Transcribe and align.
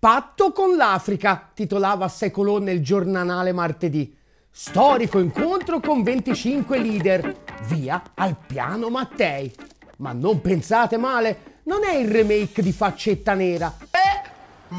Patto 0.00 0.52
con 0.52 0.76
l'Africa, 0.76 1.50
titolava 1.52 2.06
a 2.06 2.08
sei 2.08 2.32
il 2.34 2.82
giornale 2.82 3.52
martedì. 3.52 4.16
Storico 4.50 5.18
incontro 5.18 5.78
con 5.78 6.02
25 6.02 6.78
leader. 6.78 7.42
Via 7.64 8.02
al 8.14 8.34
piano 8.46 8.88
Mattei. 8.88 9.54
Ma 9.98 10.12
non 10.14 10.40
pensate 10.40 10.96
male, 10.96 11.60
non 11.64 11.84
è 11.84 11.96
il 11.96 12.08
remake 12.08 12.62
di 12.62 12.72
Faccetta 12.72 13.34
Nera. 13.34 13.76
Eh, 13.90 14.30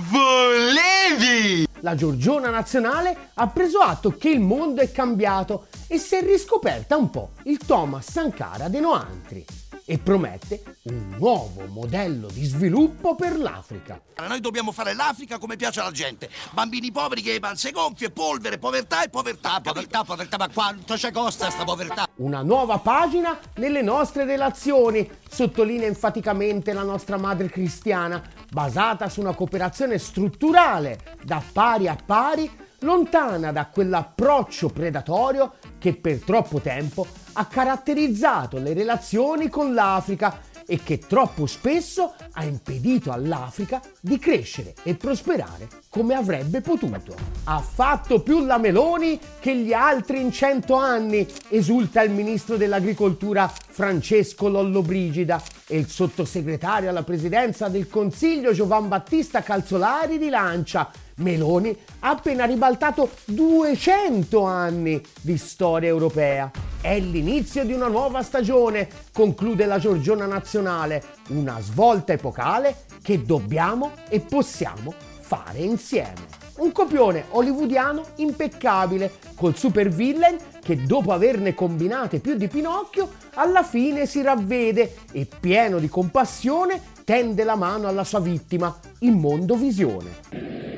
volevi! 0.09 1.67
La 1.81 1.93
Giorgiona 1.93 2.49
nazionale 2.49 3.29
ha 3.35 3.47
preso 3.47 3.77
atto 3.77 4.17
che 4.17 4.29
il 4.29 4.39
mondo 4.39 4.81
è 4.81 4.91
cambiato 4.91 5.67
e 5.85 5.99
si 5.99 6.15
è 6.15 6.23
riscoperta 6.23 6.97
un 6.97 7.11
po' 7.11 7.33
il 7.43 7.59
Thomas 7.59 8.09
Sankara 8.09 8.69
dei 8.69 8.81
Noantri 8.81 9.45
e 9.85 9.97
promette 9.97 10.63
un 10.83 11.15
nuovo 11.17 11.65
modello 11.67 12.27
di 12.27 12.43
sviluppo 12.45 13.15
per 13.15 13.37
l'Africa. 13.37 14.01
Noi 14.27 14.39
dobbiamo 14.39 14.71
fare 14.71 14.93
l'Africa 14.93 15.37
come 15.37 15.55
piace 15.55 15.79
alla 15.79 15.91
gente. 15.91 16.29
Bambini 16.51 16.91
poveri 16.91 17.21
che 17.21 17.39
panze 17.39 17.71
gonfie, 17.71 18.11
polvere, 18.11 18.57
povertà 18.57 19.03
e 19.03 19.09
povertà. 19.09 19.59
Povertà, 19.61 20.03
povertà, 20.03 20.37
ma 20.37 20.49
quanto 20.49 20.97
ci 20.97 21.11
costa 21.11 21.49
sta 21.49 21.63
povertà? 21.63 22.07
Una 22.17 22.41
nuova 22.41 22.77
pagina 22.77 23.37
nelle 23.55 23.81
nostre 23.81 24.25
relazioni, 24.25 25.09
sottolinea 25.29 25.87
enfaticamente 25.87 26.73
la 26.73 26.83
nostra 26.83 27.17
madre 27.17 27.49
cristiana, 27.49 28.21
basata 28.51 29.09
su 29.09 29.21
una 29.21 29.33
cooperazione 29.33 29.97
strutturale 29.97 31.17
da 31.23 31.41
pari 31.51 31.87
a 31.87 31.97
pari, 32.03 32.49
lontana 32.79 33.51
da 33.51 33.67
quell'approccio 33.67 34.69
predatorio 34.69 35.53
che 35.77 35.95
per 35.95 36.19
troppo 36.23 36.59
tempo 36.59 37.05
ha 37.33 37.45
caratterizzato 37.45 38.57
le 38.57 38.73
relazioni 38.73 39.49
con 39.49 39.73
l'Africa 39.73 40.49
e 40.65 40.79
che 40.83 40.99
troppo 40.99 41.47
spesso 41.47 42.13
ha 42.31 42.43
impedito 42.45 43.11
all'Africa 43.11 43.81
di 43.99 44.17
crescere 44.19 44.73
e 44.83 44.95
prosperare 44.95 45.67
come 45.89 46.13
avrebbe 46.15 46.61
potuto. 46.61 47.13
Ha 47.43 47.59
fatto 47.59 48.21
più 48.21 48.45
la 48.45 48.57
Meloni 48.57 49.19
che 49.39 49.55
gli 49.55 49.73
altri 49.73 50.21
in 50.21 50.31
cento 50.31 50.75
anni, 50.75 51.27
esulta 51.49 52.01
il 52.01 52.11
ministro 52.11 52.55
dell'agricoltura 52.55 53.51
Francesco 53.51 54.47
Lollobrigida 54.47 55.41
e 55.67 55.77
il 55.77 55.89
sottosegretario 55.89 56.89
alla 56.89 57.03
presidenza 57.03 57.67
del 57.67 57.89
Consiglio 57.89 58.53
Giovan 58.53 58.87
Battista 58.87 59.41
Calzolari 59.41 60.17
di 60.17 60.29
Lancia. 60.29 60.89
Meloni 61.15 61.77
ha 61.99 62.09
appena 62.11 62.45
ribaltato 62.45 63.09
200 63.25 64.43
anni 64.43 65.01
di 65.21 65.37
storia 65.37 65.89
europea. 65.89 66.70
È 66.81 66.99
l'inizio 66.99 67.63
di 67.63 67.73
una 67.73 67.87
nuova 67.87 68.23
stagione, 68.23 68.89
conclude 69.13 69.67
la 69.67 69.77
Giorgiona 69.77 70.25
Nazionale, 70.25 71.03
una 71.27 71.61
svolta 71.61 72.13
epocale 72.13 72.85
che 73.03 73.21
dobbiamo 73.21 73.91
e 74.09 74.19
possiamo 74.19 74.91
fare 75.19 75.59
insieme. 75.59 76.39
Un 76.57 76.71
copione 76.71 77.25
hollywoodiano 77.29 78.01
impeccabile, 78.15 79.11
col 79.35 79.55
super 79.55 79.89
villain 79.89 80.37
che 80.59 80.83
dopo 80.83 81.13
averne 81.13 81.53
combinate 81.53 82.17
più 82.17 82.33
di 82.33 82.47
Pinocchio, 82.47 83.11
alla 83.35 83.61
fine 83.61 84.07
si 84.07 84.23
ravvede 84.23 84.95
e 85.11 85.27
pieno 85.39 85.77
di 85.77 85.87
compassione 85.87 86.81
tende 87.03 87.43
la 87.43 87.55
mano 87.55 87.87
alla 87.87 88.03
sua 88.03 88.19
vittima, 88.19 88.75
in 89.01 89.19
mondo 89.19 89.55
visione 89.55 90.70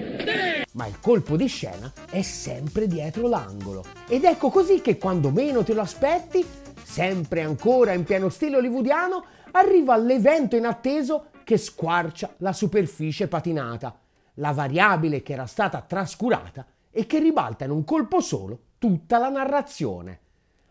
ma 0.73 0.85
il 0.85 0.99
colpo 0.99 1.35
di 1.35 1.47
scena 1.47 1.91
è 2.09 2.21
sempre 2.21 2.87
dietro 2.87 3.27
l'angolo. 3.27 3.83
Ed 4.07 4.23
ecco 4.23 4.49
così 4.49 4.81
che 4.81 4.97
quando 4.97 5.29
meno 5.29 5.63
te 5.63 5.73
lo 5.73 5.81
aspetti, 5.81 6.45
sempre 6.83 7.41
ancora 7.41 7.93
in 7.93 8.03
pieno 8.03 8.29
stile 8.29 8.57
hollywoodiano, 8.57 9.25
arriva 9.51 9.95
l'evento 9.97 10.55
inatteso 10.55 11.27
che 11.43 11.57
squarcia 11.57 12.33
la 12.37 12.53
superficie 12.53 13.27
patinata, 13.27 13.97
la 14.35 14.51
variabile 14.51 15.21
che 15.21 15.33
era 15.33 15.45
stata 15.45 15.81
trascurata 15.81 16.65
e 16.91 17.05
che 17.05 17.19
ribalta 17.19 17.65
in 17.65 17.71
un 17.71 17.83
colpo 17.83 18.21
solo 18.21 18.59
tutta 18.77 19.17
la 19.17 19.29
narrazione. 19.29 20.19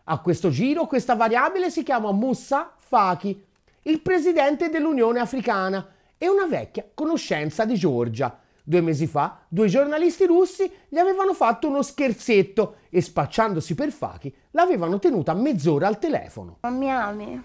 A 0.05 0.19
questo 0.19 0.49
giro 0.49 0.85
questa 0.85 1.15
variabile 1.15 1.69
si 1.69 1.83
chiama 1.83 2.11
Moussa 2.11 2.73
Faki, 2.77 3.45
il 3.83 4.01
presidente 4.01 4.69
dell'Unione 4.69 5.19
Africana 5.19 5.87
e 6.17 6.27
una 6.27 6.45
vecchia 6.45 6.85
conoscenza 6.93 7.65
di 7.65 7.75
Giorgia, 7.75 8.37
Due 8.65 8.79
mesi 8.79 9.07
fa, 9.07 9.41
due 9.49 9.67
giornalisti 9.67 10.25
russi 10.25 10.71
gli 10.87 10.97
avevano 10.97 11.33
fatto 11.33 11.67
uno 11.67 11.81
scherzetto 11.81 12.75
e 12.89 13.01
spacciandosi 13.01 13.75
per 13.75 13.91
Faki 13.91 14.33
l'avevano 14.51 14.99
tenuta 14.99 15.33
mezz'ora 15.33 15.87
al 15.87 15.99
telefono. 15.99 16.59
Ma 16.61 16.69
mi 16.69 16.89
ami? 16.89 17.43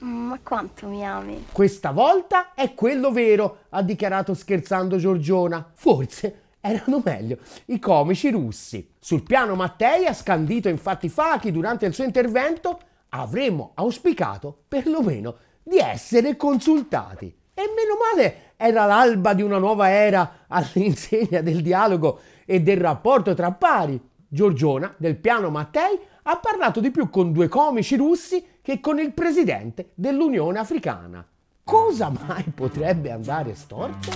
Ma 0.00 0.38
quanto 0.42 0.88
mi 0.88 1.06
ami? 1.06 1.46
Questa 1.52 1.92
volta 1.92 2.54
è 2.54 2.74
quello 2.74 3.12
vero, 3.12 3.66
ha 3.68 3.82
dichiarato 3.82 4.34
scherzando 4.34 4.96
Giorgiona. 4.96 5.70
Forse 5.74 6.42
erano 6.60 7.00
meglio 7.04 7.38
i 7.66 7.78
comici 7.78 8.28
russi. 8.30 8.94
Sul 8.98 9.22
piano 9.22 9.54
Mattei 9.54 10.06
ha 10.06 10.12
scandito 10.12 10.68
infatti 10.68 11.08
Faki 11.08 11.52
durante 11.52 11.86
il 11.86 11.94
suo 11.94 12.02
intervento 12.02 12.80
avremmo 13.10 13.70
auspicato 13.74 14.64
perlomeno 14.66 15.36
di 15.62 15.78
essere 15.78 16.36
consultati. 16.36 17.32
E 17.58 17.62
meno 17.74 17.96
male 17.98 18.52
era 18.54 18.84
l'alba 18.84 19.34
di 19.34 19.42
una 19.42 19.58
nuova 19.58 19.90
era 19.90 20.44
all'insegna 20.46 21.40
del 21.40 21.60
dialogo 21.60 22.20
e 22.44 22.62
del 22.62 22.76
rapporto 22.76 23.34
tra 23.34 23.50
pari. 23.50 24.00
Giorgiona, 24.28 24.94
del 24.96 25.16
piano 25.16 25.50
Mattei, 25.50 25.98
ha 26.22 26.36
parlato 26.36 26.78
di 26.78 26.92
più 26.92 27.10
con 27.10 27.32
due 27.32 27.48
comici 27.48 27.96
russi 27.96 28.44
che 28.62 28.78
con 28.78 29.00
il 29.00 29.12
presidente 29.12 29.90
dell'Unione 29.94 30.60
Africana. 30.60 31.26
Cosa 31.64 32.12
mai 32.24 32.44
potrebbe 32.54 33.10
andare 33.10 33.56
storto? 33.56 34.10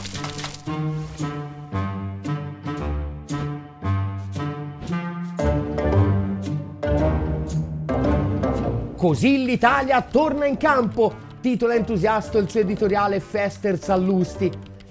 Così 8.97 9.45
l'Italia 9.45 10.01
torna 10.01 10.47
in 10.47 10.57
campo 10.57 11.31
Titola 11.43 11.75
entusiasta 11.75 12.39
il 12.39 12.49
suo 12.49 12.61
editoriale 12.61 13.19
Fester 13.19 13.77
Sallusti. 13.77 14.49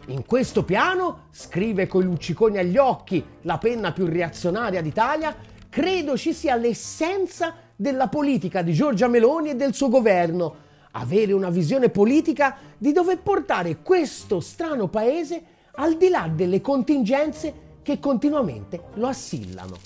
In 0.07 0.25
questo 0.25 0.66
piano, 0.66 1.28
scrive 1.31 1.88
coi 1.88 2.03
lucciconi 2.03 2.57
agli 2.57 2.75
occhi 2.75 3.23
la 3.44 3.57
penna 3.57 3.94
più 3.94 4.06
reazionaria 4.06 4.81
d'Italia, 4.81 5.34
credo 5.69 6.17
ci 6.17 6.34
sia 6.34 6.57
l'essenza 6.57 7.53
della 7.73 8.09
politica 8.09 8.63
di 8.63 8.73
Giorgia 8.73 9.07
Meloni 9.07 9.51
e 9.51 9.56
del 9.56 9.73
suo 9.73 9.88
governo. 9.88 10.56
Avere 10.91 11.31
una 11.31 11.50
visione 11.50 11.88
politica 11.88 12.57
di 12.78 12.91
dove 12.91 13.16
portare 13.16 13.78
questo 13.78 14.41
strano 14.41 14.90
paese 14.90 15.41
al 15.75 15.95
di 15.95 16.09
là 16.09 16.29
delle 16.29 16.59
contingenze 16.59 17.79
che 17.81 17.97
continuamente 17.97 18.88
lo 18.95 19.07
assillano. 19.07 19.78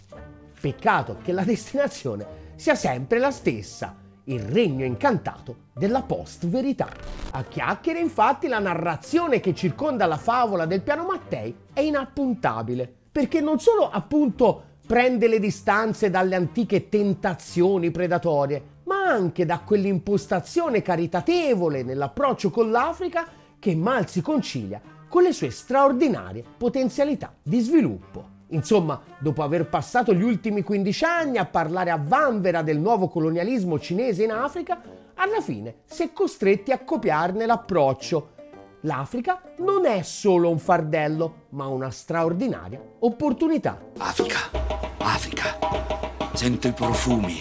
Peccato 0.59 1.17
che 1.23 1.31
la 1.31 1.43
destinazione 1.43 2.25
sia 2.55 2.73
sempre 2.73 3.19
la 3.19 3.29
stessa 3.29 4.01
il 4.25 4.41
regno 4.41 4.85
incantato 4.85 5.63
della 5.73 6.03
post-verità. 6.03 6.89
A 7.31 7.43
chiacchiere 7.43 7.99
infatti 7.99 8.47
la 8.47 8.59
narrazione 8.59 9.39
che 9.39 9.53
circonda 9.53 10.05
la 10.05 10.17
favola 10.17 10.65
del 10.65 10.81
piano 10.81 11.05
Mattei 11.05 11.55
è 11.73 11.81
inappuntabile, 11.81 12.91
perché 13.11 13.41
non 13.41 13.59
solo 13.59 13.89
appunto 13.89 14.63
prende 14.85 15.27
le 15.27 15.39
distanze 15.39 16.09
dalle 16.09 16.35
antiche 16.35 16.89
tentazioni 16.89 17.91
predatorie, 17.91 18.73
ma 18.83 19.03
anche 19.05 19.45
da 19.45 19.59
quell'impostazione 19.59 20.81
caritatevole 20.81 21.83
nell'approccio 21.83 22.51
con 22.51 22.69
l'Africa 22.69 23.27
che 23.57 23.75
mal 23.75 24.07
si 24.07 24.21
concilia 24.21 24.79
con 25.07 25.23
le 25.23 25.33
sue 25.33 25.49
straordinarie 25.49 26.43
potenzialità 26.57 27.33
di 27.41 27.59
sviluppo. 27.59 28.34
Insomma, 28.49 29.01
dopo 29.17 29.41
aver 29.41 29.67
passato 29.67 30.13
gli 30.13 30.21
ultimi 30.21 30.61
15 30.61 31.03
anni 31.03 31.37
a 31.37 31.45
parlare 31.45 31.89
a 31.89 31.99
vanvera 32.01 32.61
del 32.61 32.79
nuovo 32.79 33.07
colonialismo 33.07 33.79
cinese 33.79 34.23
in 34.23 34.31
Africa, 34.31 34.81
alla 35.15 35.41
fine 35.41 35.77
si 35.85 36.03
è 36.03 36.13
costretti 36.13 36.71
a 36.71 36.79
copiarne 36.79 37.45
l'approccio. 37.45 38.33
L'Africa 38.81 39.41
non 39.57 39.87
è 39.87 40.03
solo 40.03 40.51
un 40.51 40.59
fardello, 40.59 41.45
ma 41.49 41.65
una 41.65 41.89
straordinaria 41.89 42.79
opportunità. 42.99 43.81
Africa, 43.97 44.37
Africa, 44.99 45.57
sento 46.33 46.67
i 46.67 46.73
profumi, 46.73 47.37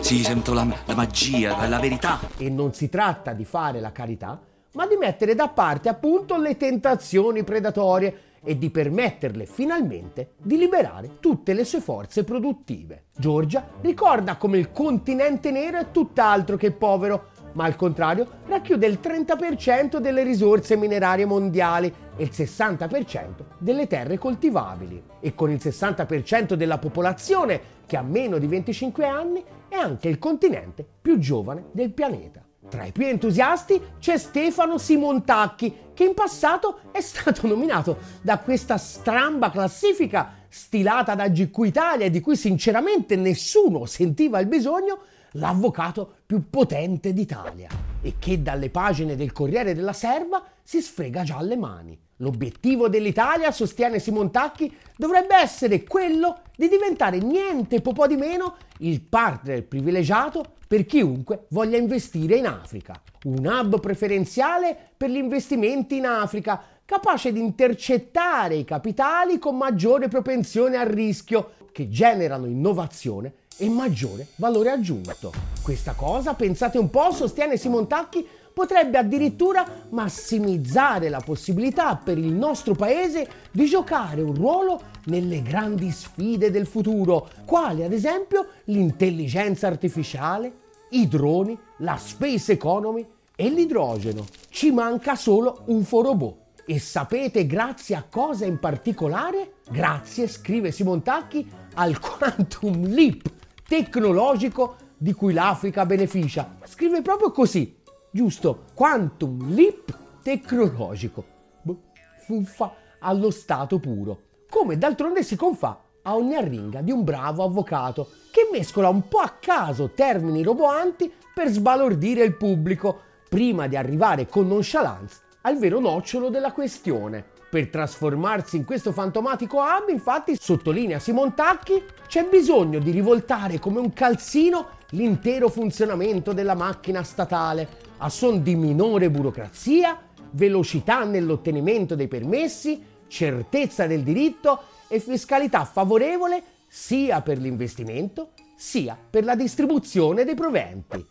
sì, 0.00 0.24
sento 0.24 0.52
la, 0.52 0.66
la 0.86 0.94
magia, 0.96 1.68
la 1.68 1.78
verità. 1.78 2.18
E 2.36 2.50
non 2.50 2.74
si 2.74 2.88
tratta 2.88 3.32
di 3.32 3.44
fare 3.44 3.78
la 3.78 3.92
carità, 3.92 4.40
ma 4.72 4.88
di 4.88 4.96
mettere 4.96 5.36
da 5.36 5.48
parte 5.48 5.88
appunto 5.88 6.36
le 6.36 6.56
tentazioni 6.56 7.44
predatorie 7.44 8.29
e 8.42 8.56
di 8.56 8.70
permetterle 8.70 9.46
finalmente 9.46 10.32
di 10.38 10.56
liberare 10.56 11.18
tutte 11.20 11.52
le 11.52 11.64
sue 11.64 11.80
forze 11.80 12.24
produttive. 12.24 13.04
Giorgia 13.16 13.66
ricorda 13.80 14.36
come 14.36 14.58
il 14.58 14.72
continente 14.72 15.50
nero 15.50 15.78
è 15.78 15.90
tutt'altro 15.90 16.56
che 16.56 16.72
povero, 16.72 17.28
ma 17.52 17.64
al 17.64 17.76
contrario 17.76 18.26
racchiude 18.46 18.86
il 18.86 18.98
30% 19.02 19.98
delle 19.98 20.22
risorse 20.22 20.76
minerarie 20.76 21.26
mondiali 21.26 21.92
e 22.16 22.22
il 22.22 22.30
60% 22.32 23.44
delle 23.58 23.86
terre 23.86 24.18
coltivabili. 24.18 25.02
E 25.20 25.34
con 25.34 25.50
il 25.50 25.60
60% 25.62 26.54
della 26.54 26.78
popolazione 26.78 27.78
che 27.86 27.96
ha 27.96 28.02
meno 28.02 28.38
di 28.38 28.46
25 28.46 29.06
anni 29.06 29.44
è 29.68 29.76
anche 29.76 30.08
il 30.08 30.18
continente 30.18 30.86
più 31.00 31.18
giovane 31.18 31.66
del 31.72 31.92
pianeta. 31.92 32.44
Tra 32.68 32.84
i 32.84 32.92
più 32.92 33.06
entusiasti 33.06 33.80
c'è 33.98 34.16
Stefano 34.16 34.78
Simontacchi, 34.78 35.74
che 36.00 36.06
in 36.06 36.14
passato 36.14 36.78
è 36.92 37.02
stato 37.02 37.46
nominato 37.46 37.98
da 38.22 38.38
questa 38.38 38.78
stramba 38.78 39.50
classifica 39.50 40.32
stilata 40.48 41.14
da 41.14 41.28
GQ 41.28 41.58
Italia 41.66 42.06
e 42.06 42.10
di 42.10 42.22
cui 42.22 42.36
sinceramente 42.36 43.16
nessuno 43.16 43.84
sentiva 43.84 44.38
il 44.38 44.46
bisogno, 44.46 45.00
l'avvocato 45.32 46.20
più 46.24 46.48
potente 46.48 47.12
d'Italia. 47.12 47.68
E 48.00 48.14
che 48.18 48.40
dalle 48.40 48.70
pagine 48.70 49.14
del 49.14 49.32
Corriere 49.32 49.74
della 49.74 49.92
Serva 49.92 50.42
si 50.70 50.80
sfrega 50.80 51.24
già 51.24 51.40
le 51.42 51.56
mani. 51.56 51.98
L'obiettivo 52.18 52.88
dell'Italia, 52.88 53.50
sostiene 53.50 53.98
Simon 53.98 54.30
Tacchi, 54.30 54.72
dovrebbe 54.96 55.34
essere 55.34 55.82
quello 55.82 56.42
di 56.54 56.68
diventare 56.68 57.18
niente 57.18 57.80
po' 57.80 58.06
di 58.06 58.14
meno 58.14 58.54
il 58.78 59.00
partner 59.00 59.64
privilegiato 59.64 60.44
per 60.68 60.86
chiunque 60.86 61.46
voglia 61.48 61.76
investire 61.76 62.36
in 62.36 62.46
Africa. 62.46 63.02
Un 63.24 63.44
hub 63.44 63.80
preferenziale 63.80 64.76
per 64.96 65.10
gli 65.10 65.16
investimenti 65.16 65.96
in 65.96 66.06
Africa, 66.06 66.62
capace 66.84 67.32
di 67.32 67.40
intercettare 67.40 68.54
i 68.54 68.64
capitali 68.64 69.40
con 69.40 69.56
maggiore 69.56 70.06
propensione 70.06 70.76
al 70.76 70.86
rischio, 70.86 71.54
che 71.72 71.88
generano 71.88 72.46
innovazione 72.46 73.32
e 73.56 73.68
maggiore 73.68 74.28
valore 74.36 74.70
aggiunto. 74.70 75.32
Questa 75.64 75.94
cosa, 75.94 76.34
pensate 76.34 76.78
un 76.78 76.90
po', 76.90 77.10
sostiene 77.10 77.56
Simon 77.56 77.88
Tacchi, 77.88 78.24
potrebbe 78.52 78.98
addirittura 78.98 79.64
massimizzare 79.90 81.08
la 81.08 81.20
possibilità 81.20 81.96
per 81.96 82.18
il 82.18 82.32
nostro 82.32 82.74
paese 82.74 83.28
di 83.50 83.66
giocare 83.66 84.20
un 84.20 84.34
ruolo 84.34 84.80
nelle 85.04 85.42
grandi 85.42 85.90
sfide 85.90 86.50
del 86.50 86.66
futuro, 86.66 87.28
quali 87.44 87.82
ad 87.82 87.92
esempio 87.92 88.46
l'intelligenza 88.64 89.66
artificiale, 89.66 90.52
i 90.90 91.08
droni, 91.08 91.58
la 91.78 91.96
space 91.96 92.52
economy 92.52 93.06
e 93.34 93.48
l'idrogeno. 93.48 94.24
Ci 94.48 94.70
manca 94.70 95.14
solo 95.14 95.62
un 95.66 95.84
forobot. 95.84 96.38
E 96.66 96.78
sapete 96.78 97.46
grazie 97.46 97.96
a 97.96 98.04
cosa 98.08 98.44
in 98.44 98.58
particolare? 98.58 99.54
Grazie, 99.70 100.28
scrive 100.28 100.70
Simon 100.70 101.02
Tacchi, 101.02 101.50
al 101.74 101.98
quantum 101.98 102.86
leap 102.86 103.28
tecnologico 103.66 104.76
di 104.96 105.12
cui 105.12 105.32
l'Africa 105.32 105.86
beneficia. 105.86 106.58
Scrive 106.64 107.00
proprio 107.02 107.30
così, 107.30 107.78
giusto? 108.10 108.64
Quantum 108.74 109.54
leap 109.54 109.96
tecnologico. 110.22 111.24
Boh, 111.62 111.80
fuffa 112.18 112.74
allo 112.98 113.30
stato 113.30 113.78
puro. 113.78 114.22
Come 114.48 114.76
d'altronde 114.76 115.22
si 115.22 115.36
confà 115.36 115.80
a 116.02 116.16
ogni 116.16 116.34
arringa 116.34 116.80
di 116.80 116.90
un 116.90 117.04
bravo 117.04 117.44
avvocato 117.44 118.08
che 118.30 118.48
mescola 118.50 118.88
un 118.88 119.06
po' 119.08 119.18
a 119.18 119.36
caso 119.40 119.90
termini 119.90 120.42
roboanti 120.42 121.12
per 121.34 121.48
sbalordire 121.48 122.24
il 122.24 122.36
pubblico 122.36 123.00
prima 123.28 123.66
di 123.66 123.76
arrivare 123.76 124.26
con 124.26 124.48
nonchalance 124.48 125.20
al 125.42 125.58
vero 125.58 125.78
nocciolo 125.78 126.28
della 126.28 126.52
questione. 126.52 127.24
Per 127.50 127.68
trasformarsi 127.68 128.56
in 128.56 128.64
questo 128.64 128.92
fantomatico 128.92 129.58
hub, 129.58 129.88
infatti, 129.88 130.36
sottolinea 130.38 130.98
Simon 130.98 131.34
Tacchi, 131.34 131.82
c'è 132.06 132.28
bisogno 132.28 132.78
di 132.78 132.90
rivoltare 132.90 133.58
come 133.58 133.80
un 133.80 133.92
calzino 133.92 134.78
l'intero 134.90 135.48
funzionamento 135.48 136.32
della 136.32 136.54
macchina 136.54 137.02
statale, 137.02 137.68
a 138.02 138.08
son 138.08 138.42
di 138.42 138.54
minore 138.54 139.10
burocrazia, 139.10 139.98
velocità 140.32 141.04
nell'ottenimento 141.04 141.94
dei 141.94 142.08
permessi, 142.08 142.82
certezza 143.06 143.86
del 143.86 144.02
diritto 144.02 144.62
e 144.88 145.00
fiscalità 145.00 145.64
favorevole 145.64 146.42
sia 146.66 147.20
per 147.20 147.38
l'investimento 147.38 148.30
sia 148.56 148.96
per 149.08 149.24
la 149.24 149.34
distribuzione 149.34 150.24
dei 150.24 150.34
proventi. 150.34 151.04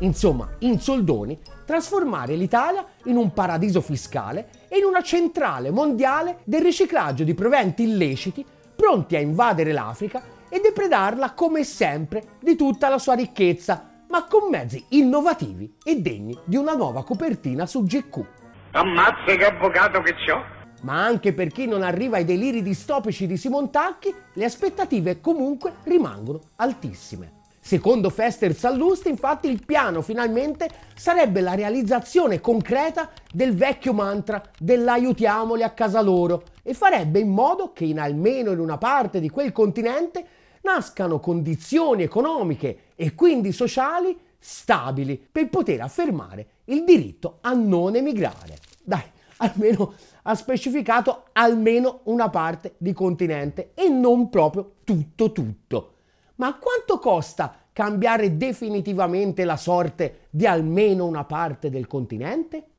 Insomma, 0.00 0.48
in 0.60 0.78
soldoni, 0.78 1.38
trasformare 1.64 2.36
l'Italia 2.36 2.84
in 3.04 3.16
un 3.16 3.32
paradiso 3.32 3.80
fiscale 3.80 4.48
e 4.68 4.78
in 4.78 4.84
una 4.84 5.02
centrale 5.02 5.70
mondiale 5.70 6.40
del 6.44 6.60
riciclaggio 6.60 7.24
di 7.24 7.32
proventi 7.32 7.84
illeciti 7.84 8.44
pronti 8.76 9.16
a 9.16 9.20
invadere 9.20 9.72
l'Africa 9.72 10.22
e 10.48 10.60
depredarla 10.60 11.32
come 11.32 11.64
sempre 11.64 12.36
di 12.40 12.56
tutta 12.56 12.88
la 12.88 12.98
sua 12.98 13.14
ricchezza, 13.14 13.95
ma 14.08 14.24
con 14.26 14.48
mezzi 14.50 14.84
innovativi 14.90 15.76
e 15.82 16.00
degni 16.00 16.36
di 16.44 16.56
una 16.56 16.74
nuova 16.74 17.04
copertina 17.04 17.66
su 17.66 17.84
GQ. 17.84 18.24
Ammazza 18.72 19.34
che 19.36 19.44
avvocato 19.44 20.00
che 20.02 20.14
c'ho! 20.14 20.54
Ma 20.82 21.04
anche 21.04 21.32
per 21.32 21.48
chi 21.48 21.66
non 21.66 21.82
arriva 21.82 22.16
ai 22.16 22.24
deliri 22.24 22.62
distopici 22.62 23.26
di 23.26 23.36
Simon 23.36 23.70
Tacchi, 23.70 24.14
le 24.34 24.44
aspettative 24.44 25.20
comunque 25.20 25.76
rimangono 25.84 26.40
altissime. 26.56 27.36
Secondo 27.66 28.10
Fester 28.10 28.54
Sallust, 28.54 29.06
infatti, 29.06 29.48
il 29.48 29.64
piano 29.64 30.00
finalmente 30.00 30.68
sarebbe 30.94 31.40
la 31.40 31.56
realizzazione 31.56 32.40
concreta 32.40 33.10
del 33.32 33.56
vecchio 33.56 33.92
mantra 33.92 34.40
dell'aiutiamoli 34.56 35.64
a 35.64 35.70
casa 35.70 36.00
loro 36.00 36.44
e 36.62 36.74
farebbe 36.74 37.18
in 37.18 37.30
modo 37.30 37.72
che 37.72 37.84
in 37.84 37.98
almeno 37.98 38.52
in 38.52 38.60
una 38.60 38.78
parte 38.78 39.18
di 39.18 39.30
quel 39.30 39.50
continente 39.50 40.24
nascano 40.66 41.20
condizioni 41.20 42.02
economiche 42.02 42.90
e 42.96 43.14
quindi 43.14 43.52
sociali 43.52 44.18
stabili 44.36 45.16
per 45.16 45.48
poter 45.48 45.80
affermare 45.80 46.46
il 46.64 46.82
diritto 46.82 47.38
a 47.42 47.52
non 47.52 47.94
emigrare. 47.94 48.58
Dai, 48.82 49.04
almeno 49.36 49.94
ha 50.22 50.34
specificato 50.34 51.26
almeno 51.32 52.00
una 52.04 52.28
parte 52.30 52.74
di 52.78 52.92
continente 52.92 53.70
e 53.74 53.88
non 53.88 54.28
proprio 54.28 54.72
tutto 54.82 55.30
tutto. 55.30 55.92
Ma 56.36 56.58
quanto 56.58 56.98
costa 56.98 57.54
cambiare 57.72 58.36
definitivamente 58.36 59.44
la 59.44 59.56
sorte 59.56 60.26
di 60.30 60.46
almeno 60.46 61.06
una 61.06 61.24
parte 61.24 61.70
del 61.70 61.86
continente? 61.86 62.70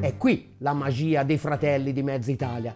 È 0.00 0.16
qui 0.16 0.56
la 0.58 0.72
magia 0.72 1.22
dei 1.22 1.38
fratelli 1.38 1.92
di 1.92 2.02
Mezza 2.02 2.32
Italia. 2.32 2.74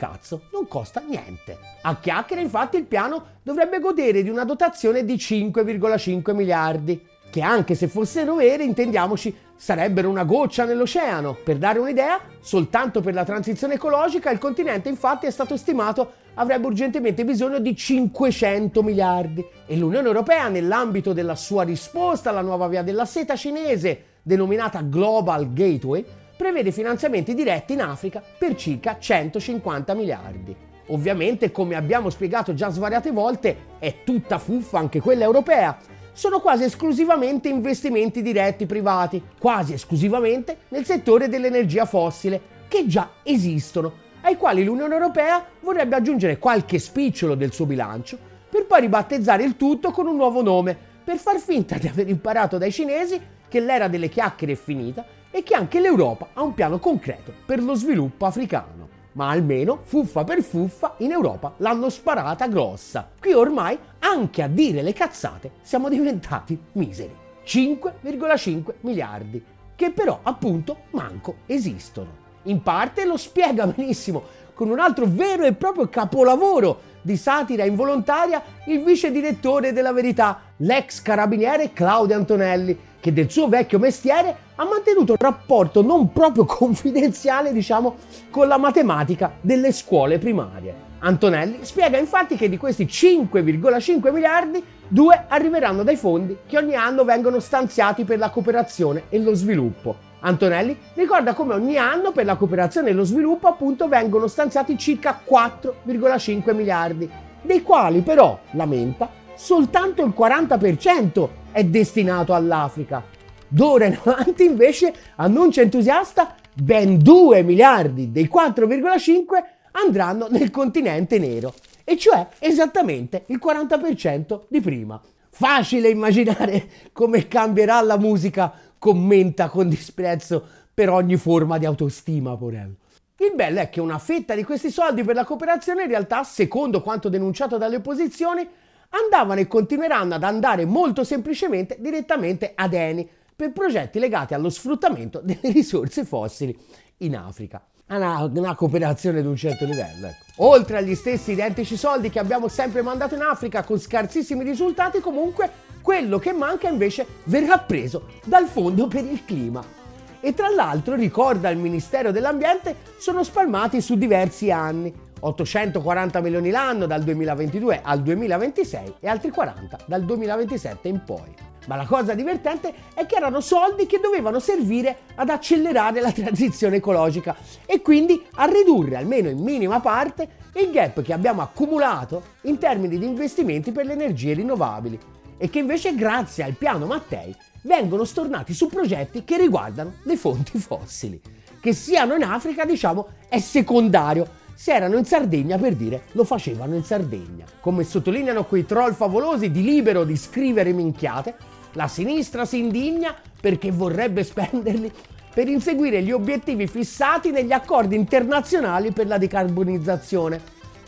Cazzo, 0.00 0.44
non 0.52 0.66
costa 0.66 1.02
niente. 1.06 1.58
A 1.82 1.98
chiacchiere 1.98 2.40
infatti 2.40 2.78
il 2.78 2.84
piano 2.84 3.22
dovrebbe 3.42 3.80
godere 3.80 4.22
di 4.22 4.30
una 4.30 4.44
dotazione 4.44 5.04
di 5.04 5.16
5,5 5.16 6.34
miliardi 6.34 7.06
che 7.30 7.42
anche 7.42 7.74
se 7.74 7.86
fossero 7.86 8.36
vere, 8.36 8.64
intendiamoci, 8.64 9.36
sarebbero 9.54 10.08
una 10.08 10.24
goccia 10.24 10.64
nell'oceano. 10.64 11.36
Per 11.44 11.58
dare 11.58 11.80
un'idea, 11.80 12.18
soltanto 12.40 13.02
per 13.02 13.12
la 13.12 13.24
transizione 13.24 13.74
ecologica 13.74 14.30
il 14.30 14.38
continente 14.38 14.88
infatti 14.88 15.26
è 15.26 15.30
stato 15.30 15.58
stimato 15.58 16.12
avrebbe 16.34 16.68
urgentemente 16.68 17.22
bisogno 17.26 17.58
di 17.58 17.76
500 17.76 18.82
miliardi 18.82 19.44
e 19.66 19.76
l'Unione 19.76 20.06
Europea 20.06 20.48
nell'ambito 20.48 21.12
della 21.12 21.34
sua 21.34 21.62
risposta 21.62 22.30
alla 22.30 22.40
nuova 22.40 22.68
via 22.68 22.82
della 22.82 23.04
seta 23.04 23.36
cinese, 23.36 24.04
denominata 24.22 24.80
Global 24.80 25.52
Gateway, 25.52 26.02
prevede 26.40 26.72
finanziamenti 26.72 27.34
diretti 27.34 27.74
in 27.74 27.82
Africa 27.82 28.22
per 28.38 28.54
circa 28.54 28.96
150 28.98 29.92
miliardi. 29.92 30.56
Ovviamente, 30.86 31.52
come 31.52 31.76
abbiamo 31.76 32.08
spiegato 32.08 32.54
già 32.54 32.70
svariate 32.70 33.10
volte, 33.10 33.56
è 33.78 33.96
tutta 34.04 34.38
fuffa 34.38 34.78
anche 34.78 35.00
quella 35.00 35.24
europea, 35.24 35.76
sono 36.12 36.40
quasi 36.40 36.64
esclusivamente 36.64 37.50
investimenti 37.50 38.22
diretti 38.22 38.64
privati, 38.64 39.22
quasi 39.38 39.74
esclusivamente 39.74 40.60
nel 40.68 40.86
settore 40.86 41.28
dell'energia 41.28 41.84
fossile, 41.84 42.40
che 42.68 42.86
già 42.86 43.10
esistono, 43.22 43.92
ai 44.22 44.38
quali 44.38 44.64
l'Unione 44.64 44.94
Europea 44.94 45.44
vorrebbe 45.60 45.96
aggiungere 45.96 46.38
qualche 46.38 46.78
spicciolo 46.78 47.34
del 47.34 47.52
suo 47.52 47.66
bilancio, 47.66 48.18
per 48.48 48.64
poi 48.64 48.80
ribattezzare 48.80 49.44
il 49.44 49.58
tutto 49.58 49.90
con 49.90 50.06
un 50.06 50.16
nuovo 50.16 50.40
nome, 50.40 50.74
per 51.04 51.18
far 51.18 51.38
finta 51.38 51.76
di 51.76 51.86
aver 51.86 52.08
imparato 52.08 52.56
dai 52.56 52.72
cinesi 52.72 53.20
che 53.46 53.60
l'era 53.60 53.88
delle 53.88 54.08
chiacchiere 54.08 54.54
è 54.54 54.56
finita 54.56 55.18
e 55.30 55.42
che 55.42 55.54
anche 55.54 55.80
l'Europa 55.80 56.28
ha 56.34 56.42
un 56.42 56.54
piano 56.54 56.78
concreto 56.78 57.32
per 57.46 57.62
lo 57.62 57.74
sviluppo 57.74 58.26
africano 58.26 58.80
ma 59.12 59.30
almeno 59.30 59.80
fuffa 59.82 60.24
per 60.24 60.42
fuffa 60.42 60.94
in 60.98 61.10
Europa 61.10 61.54
l'hanno 61.58 61.88
sparata 61.88 62.46
grossa. 62.46 63.08
Qui 63.18 63.32
ormai 63.32 63.78
anche 64.00 64.42
a 64.42 64.48
dire 64.48 64.82
le 64.82 64.92
cazzate 64.92 65.52
siamo 65.62 65.88
diventati 65.88 66.58
miseri. 66.72 67.14
5,5 67.44 68.74
miliardi, 68.80 69.42
che 69.74 69.90
però 69.90 70.20
appunto 70.22 70.82
manco 70.90 71.38
esistono. 71.46 72.28
In 72.44 72.62
parte 72.62 73.04
lo 73.04 73.16
spiega 73.16 73.66
benissimo 73.66 74.22
con 74.54 74.70
un 74.70 74.78
altro 74.78 75.06
vero 75.06 75.44
e 75.44 75.54
proprio 75.54 75.88
capolavoro 75.88 76.88
di 77.02 77.16
satira 77.16 77.64
involontaria 77.64 78.42
il 78.66 78.82
vice 78.82 79.10
direttore 79.10 79.72
della 79.72 79.92
verità, 79.92 80.40
l'ex 80.58 81.00
carabiniere 81.00 81.72
Claudio 81.72 82.14
Antonelli, 82.14 82.78
che 83.00 83.12
del 83.12 83.30
suo 83.30 83.48
vecchio 83.48 83.78
mestiere 83.78 84.36
ha 84.54 84.64
mantenuto 84.64 85.12
un 85.12 85.18
rapporto 85.18 85.82
non 85.82 86.12
proprio 86.12 86.44
confidenziale, 86.46 87.52
diciamo, 87.52 87.96
con 88.30 88.46
la 88.46 88.58
matematica 88.58 89.32
delle 89.40 89.72
scuole 89.72 90.18
primarie. 90.18 90.88
Antonelli 91.02 91.60
spiega 91.62 91.96
infatti 91.96 92.36
che 92.36 92.50
di 92.50 92.58
questi 92.58 92.84
5,5 92.84 94.12
miliardi, 94.12 94.62
due 94.86 95.24
arriveranno 95.28 95.82
dai 95.82 95.96
fondi 95.96 96.36
che 96.46 96.58
ogni 96.58 96.74
anno 96.74 97.04
vengono 97.04 97.40
stanziati 97.40 98.04
per 98.04 98.18
la 98.18 98.28
cooperazione 98.28 99.04
e 99.08 99.18
lo 99.18 99.34
sviluppo. 99.34 100.08
Antonelli 100.20 100.76
ricorda 100.94 101.32
come 101.32 101.54
ogni 101.54 101.78
anno 101.78 102.12
per 102.12 102.26
la 102.26 102.36
cooperazione 102.36 102.90
e 102.90 102.92
lo 102.92 103.04
sviluppo 103.04 103.48
appunto 103.48 103.88
vengono 103.88 104.26
stanziati 104.26 104.76
circa 104.76 105.22
4,5 105.26 106.54
miliardi, 106.54 107.10
dei 107.40 107.62
quali 107.62 108.02
però, 108.02 108.38
lamenta, 108.50 109.08
soltanto 109.42 110.04
il 110.04 110.12
40% 110.14 111.28
è 111.50 111.64
destinato 111.64 112.34
all'Africa. 112.34 113.02
D'ora 113.48 113.86
in 113.86 113.98
avanti 114.04 114.44
invece, 114.44 114.92
annuncia 115.16 115.62
entusiasta, 115.62 116.34
ben 116.52 116.98
2 116.98 117.42
miliardi 117.42 118.12
dei 118.12 118.30
4,5 118.30 119.42
andranno 119.72 120.28
nel 120.28 120.50
continente 120.50 121.18
nero, 121.18 121.54
e 121.84 121.96
cioè 121.96 122.28
esattamente 122.38 123.24
il 123.28 123.40
40% 123.42 124.42
di 124.46 124.60
prima. 124.60 125.00
Facile 125.30 125.88
immaginare 125.88 126.68
come 126.92 127.26
cambierà 127.26 127.80
la 127.80 127.96
musica, 127.96 128.52
commenta 128.78 129.48
con 129.48 129.70
disprezzo 129.70 130.44
per 130.74 130.90
ogni 130.90 131.16
forma 131.16 131.56
di 131.56 131.64
autostima, 131.64 132.36
Porello. 132.36 132.74
Il 133.16 133.32
bello 133.34 133.60
è 133.60 133.70
che 133.70 133.80
una 133.80 133.98
fetta 133.98 134.34
di 134.34 134.44
questi 134.44 134.70
soldi 134.70 135.02
per 135.02 135.14
la 135.14 135.24
cooperazione 135.24 135.82
in 135.82 135.88
realtà, 135.88 136.24
secondo 136.24 136.82
quanto 136.82 137.08
denunciato 137.08 137.56
dalle 137.56 137.76
opposizioni, 137.76 138.46
andavano 138.90 139.40
e 139.40 139.46
continueranno 139.46 140.14
ad 140.14 140.24
andare 140.24 140.64
molto 140.64 141.04
semplicemente 141.04 141.76
direttamente 141.78 142.52
ad 142.54 142.74
Eni 142.74 143.08
per 143.34 143.52
progetti 143.52 143.98
legati 143.98 144.34
allo 144.34 144.50
sfruttamento 144.50 145.20
delle 145.22 145.50
risorse 145.52 146.04
fossili 146.04 146.56
in 146.98 147.16
Africa. 147.16 147.62
Una, 147.88 148.22
una 148.22 148.54
cooperazione 148.54 149.20
di 149.20 149.26
un 149.26 149.34
certo 149.34 149.64
livello. 149.64 150.06
Ecco. 150.06 150.44
Oltre 150.44 150.76
agli 150.76 150.94
stessi 150.94 151.32
identici 151.32 151.76
soldi 151.76 152.10
che 152.10 152.20
abbiamo 152.20 152.46
sempre 152.46 152.82
mandato 152.82 153.14
in 153.16 153.22
Africa 153.22 153.64
con 153.64 153.80
scarsissimi 153.80 154.44
risultati, 154.44 155.00
comunque 155.00 155.50
quello 155.82 156.18
che 156.18 156.32
manca 156.32 156.68
invece 156.68 157.06
verrà 157.24 157.58
preso 157.58 158.06
dal 158.24 158.46
Fondo 158.46 158.86
per 158.86 159.04
il 159.04 159.24
Clima. 159.24 159.78
E 160.20 160.34
tra 160.34 160.50
l'altro, 160.50 160.94
ricorda 160.94 161.48
il 161.48 161.58
Ministero 161.58 162.12
dell'Ambiente, 162.12 162.76
sono 162.98 163.24
spalmati 163.24 163.80
su 163.80 163.96
diversi 163.96 164.50
anni, 164.50 164.94
840 165.20 166.20
milioni 166.20 166.50
l'anno 166.50 166.86
dal 166.86 167.02
2022 167.02 167.80
al 167.82 168.02
2026 168.02 168.94
e 169.00 169.08
altri 169.08 169.30
40 169.30 169.78
dal 169.86 170.04
2027 170.04 170.88
in 170.88 171.02
poi. 171.04 171.34
Ma 171.66 171.76
la 171.76 171.84
cosa 171.84 172.14
divertente 172.14 172.72
è 172.94 173.06
che 173.06 173.16
erano 173.16 173.40
soldi 173.40 173.86
che 173.86 174.00
dovevano 174.00 174.40
servire 174.40 175.00
ad 175.16 175.28
accelerare 175.28 176.00
la 176.00 176.10
transizione 176.10 176.76
ecologica 176.76 177.36
e 177.66 177.82
quindi 177.82 178.24
a 178.34 178.46
ridurre 178.46 178.96
almeno 178.96 179.28
in 179.28 179.38
minima 179.38 179.78
parte 179.80 180.38
il 180.54 180.70
gap 180.70 181.02
che 181.02 181.12
abbiamo 181.12 181.42
accumulato 181.42 182.22
in 182.42 182.58
termini 182.58 182.98
di 182.98 183.06
investimenti 183.06 183.72
per 183.72 183.86
le 183.86 183.92
energie 183.92 184.32
rinnovabili 184.32 184.98
e 185.42 185.48
che 185.48 185.58
invece 185.58 185.94
grazie 185.94 186.44
al 186.44 186.52
piano 186.52 186.86
Mattei 186.86 187.34
vengono 187.62 188.04
stornati 188.04 188.52
su 188.52 188.68
progetti 188.68 189.24
che 189.24 189.38
riguardano 189.38 189.94
le 190.02 190.16
fonti 190.16 190.58
fossili. 190.58 191.20
Che 191.60 191.72
siano 191.72 192.14
in 192.14 192.24
Africa, 192.24 192.64
diciamo, 192.64 193.08
è 193.28 193.38
secondario. 193.38 194.38
Se 194.60 194.74
erano 194.74 194.98
in 194.98 195.06
Sardegna, 195.06 195.56
per 195.56 195.74
dire, 195.74 196.02
lo 196.12 196.22
facevano 196.22 196.74
in 196.74 196.84
Sardegna. 196.84 197.46
Come 197.60 197.82
sottolineano 197.82 198.44
quei 198.44 198.66
troll 198.66 198.92
favolosi 198.92 199.50
di 199.50 199.62
libero 199.62 200.04
di 200.04 200.18
scrivere 200.18 200.74
minchiate, 200.74 201.34
la 201.72 201.88
sinistra 201.88 202.44
si 202.44 202.58
indigna 202.58 203.14
perché 203.40 203.70
vorrebbe 203.70 204.22
spenderli 204.22 204.92
per 205.32 205.48
inseguire 205.48 206.02
gli 206.02 206.10
obiettivi 206.10 206.66
fissati 206.66 207.30
negli 207.30 207.52
accordi 207.52 207.96
internazionali 207.96 208.92
per 208.92 209.06
la 209.06 209.16
decarbonizzazione, 209.16 210.38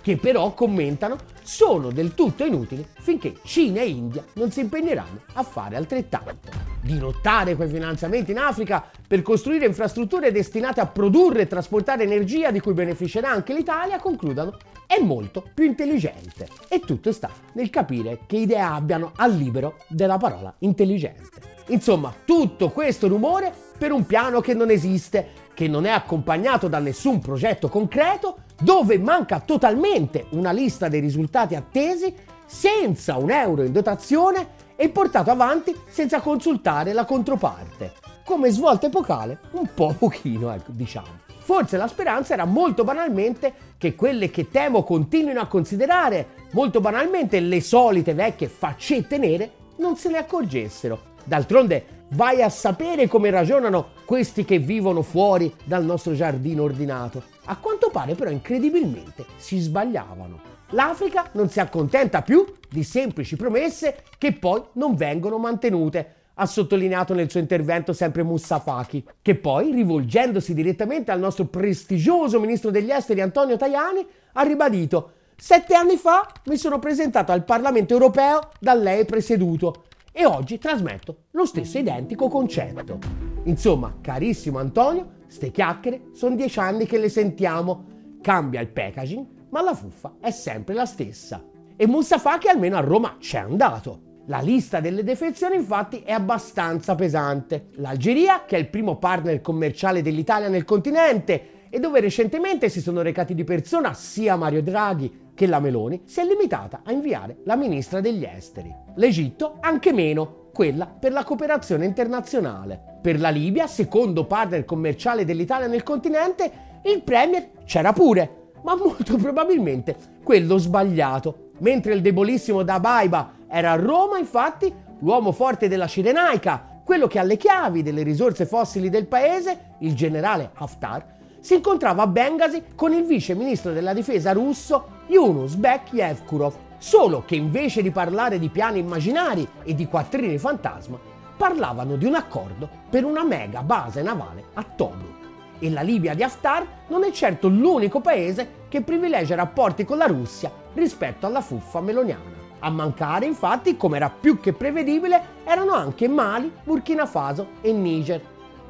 che 0.03 0.19
però 0.19 0.53
commentano 0.53 1.17
sono 1.43 1.91
del 1.91 2.15
tutto 2.15 2.45
inutili 2.45 2.87
finché 3.01 3.35
Cina 3.43 3.81
e 3.81 3.89
India 3.89 4.25
non 4.35 4.51
si 4.51 4.61
impegneranno 4.61 5.21
a 5.35 5.43
fare 5.43 5.77
altrettanto. 5.77 6.71
Dirottare 6.81 7.55
quei 7.55 7.69
finanziamenti 7.69 8.33
in 8.33 8.39
Africa 8.39 8.85
per 9.07 9.23
costruire 9.23 9.67
infrastrutture 9.67 10.33
destinate 10.33 10.81
a 10.81 10.87
produrre 10.87 11.43
e 11.43 11.47
trasportare 11.47 12.03
energia 12.03 12.51
di 12.51 12.61
cui 12.61 12.73
beneficerà 12.73 13.31
anche 13.31 13.55
l'Italia, 13.55 13.99
concludano, 13.99 14.57
è 14.87 15.01
molto 15.01 15.45
più 15.55 15.65
intelligente. 15.65 16.49
E 16.69 16.81
tutto 16.81 17.13
sta 17.13 17.31
nel 17.53 17.71
capire 17.71 18.21
che 18.27 18.37
idea 18.37 18.73
abbiano 18.73 19.13
al 19.17 19.33
libero 19.33 19.77
della 19.89 20.19
parola 20.19 20.53
intelligente. 20.59 21.51
Insomma, 21.69 22.13
tutto 22.25 22.71
questo 22.71 23.07
rumore 23.09 23.53
per 23.79 23.93
un 23.93 24.05
piano 24.05 24.41
che 24.41 24.55
non 24.55 24.71
esiste, 24.71 25.41
che 25.55 25.69
non 25.69 25.87
è 25.87 25.91
accompagnato 25.91 26.69
da 26.69 26.79
nessun 26.79 27.21
progetto 27.21 27.69
concreto, 27.69 28.39
dove 28.61 28.99
manca 28.99 29.41
totalmente 29.41 30.27
una 30.31 30.53
lista 30.53 30.89
dei 30.89 31.01
risultati 31.01 31.32
attesi, 31.39 32.15
senza 32.47 33.17
un 33.17 33.31
euro 33.31 33.63
in 33.63 33.73
dotazione 33.73 34.61
e 34.77 34.89
portato 34.89 35.31
avanti 35.31 35.75
senza 35.89 36.21
consultare 36.21 36.93
la 36.93 37.05
controparte. 37.05 37.93
Come 38.25 38.51
svolta 38.51 38.87
epocale, 38.87 39.41
un 39.53 39.69
po' 39.75 39.95
pochino, 39.99 40.53
ecco, 40.53 40.71
diciamo. 40.73 41.21
Forse 41.39 41.77
la 41.77 41.89
speranza 41.89 42.35
era 42.35 42.45
molto 42.45 42.85
banalmente 42.85 43.53
che 43.77 43.95
quelle 43.97 44.31
che 44.31 44.49
temo 44.49 44.85
continuino 44.85 45.41
a 45.41 45.47
considerare 45.47 46.29
molto 46.53 46.81
banalmente 46.81 47.41
le 47.41 47.61
solite 47.61 48.15
vecchie 48.15 48.49
faccette 48.49 49.19
nere 49.19 49.51
non 49.79 49.97
se 49.97 50.09
ne 50.09 50.19
accorgessero. 50.19 51.11
D'altronde 51.25 52.07
vai 52.11 52.43
a 52.43 52.49
sapere 52.49 53.09
come 53.09 53.31
ragionano 53.31 53.89
questi 54.05 54.45
che 54.45 54.59
vivono 54.59 55.03
fuori 55.03 55.53
dal 55.65 55.85
nostro 55.85 56.15
giardino 56.15 56.63
ordinato. 56.63 57.23
A 57.47 57.57
quanto 57.57 57.91
pare 57.91 58.15
però 58.15 58.31
incredibilmente 58.31 59.25
si 59.37 59.59
sbagliavano. 59.59 60.52
L'Africa 60.73 61.29
non 61.33 61.49
si 61.49 61.61
accontenta 61.61 62.23
più 62.23 62.45
di 62.71 62.83
semplici 62.83 63.37
promesse 63.37 64.05
che 64.17 64.33
poi 64.33 64.63
non 64.75 64.95
vengono 64.95 65.37
mantenute, 65.39 66.15
ha 66.35 66.47
sottolineato 66.47 67.13
nel 67.13 67.31
suo 67.31 67.41
intervento 67.41 67.93
sempre 67.93 68.23
Moussa 68.23 68.59
Faki, 68.59 69.07
che 69.21 69.35
poi, 69.35 69.71
rivolgendosi 69.71 70.55
direttamente 70.55 71.11
al 71.11 71.19
nostro 71.19 71.45
prestigioso 71.45 72.41
ministro 72.41 72.71
degli 72.71 72.91
esteri 72.91 73.21
Antonio 73.21 73.57
Tajani, 73.57 74.07
ha 74.33 74.43
ribadito 74.43 75.13
Sette 75.37 75.75
anni 75.75 75.97
fa 75.97 76.27
mi 76.45 76.57
sono 76.57 76.79
presentato 76.79 77.33
al 77.33 77.45
Parlamento 77.45 77.93
europeo 77.93 78.49
da 78.61 78.75
lei 78.75 79.05
presieduto 79.05 79.87
e 80.13 80.25
oggi 80.25 80.57
trasmetto 80.57 81.25
lo 81.33 81.45
stesso 81.45 81.79
identico 81.79 82.29
concetto. 82.29 82.99
Insomma, 83.45 83.97
carissimo 84.01 84.59
Antonio, 84.59 85.21
ste 85.27 85.51
chiacchiere 85.51 86.11
sono 86.13 86.37
dieci 86.37 86.61
anni 86.61 86.87
che 86.87 86.97
le 86.97 87.09
sentiamo. 87.09 87.91
Cambia 88.23 88.61
il 88.61 88.69
packaging, 88.69 89.27
ma 89.53 89.63
la 89.63 89.75
fuffa 89.75 90.17
è 90.21 90.31
sempre 90.31 90.75
la 90.75 90.87
stessa. 90.87 91.45
E 91.77 91.87
Mustafa 91.87 92.39
che 92.39 92.49
almeno 92.49 92.77
a 92.77 92.81
Roma 92.81 93.17
c'è 93.19 93.39
andato. 93.39 94.11
La 94.27 94.41
lista 94.41 94.81
delle 94.81 95.05
defezioni 95.05 95.57
infatti 95.57 96.03
è 96.05 96.13
abbastanza 96.13 96.95
pesante. 96.95 97.69
L'Algeria, 97.75 98.45
che 98.47 98.57
è 98.57 98.59
il 98.59 98.69
primo 98.69 98.97
partner 98.97 99.41
commerciale 99.41 100.01
dell'Italia 100.01 100.49
nel 100.49 100.65
continente 100.65 101.69
e 101.69 101.79
dove 101.81 102.01
recentemente 102.01 102.69
si 102.69 102.81
sono 102.81 103.03
recati 103.03 103.35
di 103.35 103.45
persona 103.45 103.93
sia 103.95 104.37
Mario 104.37 104.63
Draghi 104.63 105.31
che 105.35 105.47
la 105.47 105.61
Meloni, 105.61 106.03
si 106.05 106.21
è 106.21 106.25
limitata 106.25 106.81
a 106.85 106.93
inviare 106.93 107.39
la 107.45 107.57
ministra 107.57 108.01
degli 108.01 108.25
esteri. 108.25 108.75
L'Egitto 108.95 109.57
anche 109.61 109.93
meno, 109.93 110.49
quella 110.53 110.87
per 110.87 111.13
la 111.13 111.25
cooperazione 111.25 111.85
internazionale. 111.85 113.01
Per 113.03 113.19
la 113.19 113.31
Libia, 113.31 113.67
secondo 113.67 114.27
partner 114.27 114.65
commerciale 114.65 115.25
dell'Italia 115.25 115.67
nel 115.67 115.83
continente, 115.83 116.53
il 116.85 117.03
premier 117.03 117.51
c'era 117.65 117.93
pure, 117.93 118.42
ma 118.63 118.75
molto 118.77 119.17
probabilmente 119.17 119.97
quello 120.23 120.59
sbagliato. 120.59 121.51
Mentre 121.59 121.95
il 121.95 122.01
debolissimo 122.01 122.63
Dabaiba 122.63 123.33
era 123.49 123.73
a 123.73 123.77
Roma, 123.77 124.19
infatti, 124.19 124.73
l'uomo 125.01 125.33
forte 125.33 125.69
della 125.69 125.87
Cirenaica, 125.87 126.81
quello 126.85 127.07
che 127.07 127.19
ha 127.19 127.23
le 127.23 127.37
chiavi 127.37 127.83
delle 127.83 128.03
risorse 128.03 128.47
fossili 128.47 128.91
del 128.91 129.07
paese, 129.07 129.75
il 129.81 129.95
generale 129.95 130.51
Haftar, 130.55 131.21
si 131.41 131.55
incontrava 131.55 132.03
a 132.03 132.07
Bengasi 132.07 132.63
con 132.75 132.93
il 132.93 133.05
vice 133.05 133.35
ministro 133.35 133.73
della 133.73 133.93
difesa 133.93 134.33
russo 134.33 135.01
Yunus 135.09 135.55
Bek 135.55 135.93
Yevkurov, 135.93 136.55
solo 136.79 137.25
che 137.25 137.37
invece 137.37 137.83
di 137.83 137.91
parlare 137.91 138.39
di 138.39 138.49
piani 138.49 138.79
immaginari 138.79 139.47
e 139.63 139.75
di 139.75 139.87
quattrini 139.87 140.39
fantasma, 140.39 140.99
parlavano 141.37 141.97
di 141.97 142.05
un 142.05 142.15
accordo 142.15 142.69
per 142.89 143.05
una 143.05 143.25
mega 143.25 143.63
base 143.63 144.03
navale 144.03 144.45
a 144.55 144.63
Tobruk 144.63 145.22
e 145.63 145.71
la 145.71 145.83
Libia 145.83 146.15
di 146.15 146.25
Haftar 146.25 146.67
non 146.89 147.05
è 147.05 147.13
certo 147.13 147.47
l'unico 147.47 148.01
paese 148.01 148.65
che 148.69 148.83
privilegia 148.83 149.37
rapporti 149.37 149.85
con 149.85 149.97
la 149.97 150.07
Russia 150.07 150.51
rispetto 150.75 151.25
alla 151.25 151.41
fuffa 151.41 151.81
meloniana. 151.81 152.41
A 152.59 152.71
mancare, 152.71 153.27
infatti, 153.27 153.77
come 153.77 153.97
era 153.97 154.11
più 154.11 154.41
che 154.41 154.53
prevedibile, 154.53 155.21
erano 155.45 155.73
anche 155.73 156.09
Mali, 156.09 156.51
Burkina 156.65 157.07
Faso 157.07 157.51
e 157.61 157.73
Niger, 157.73 158.21